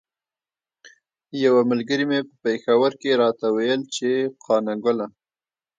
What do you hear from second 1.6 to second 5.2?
ملګري مې په پیښور کې راته ویل چې قانه ګله.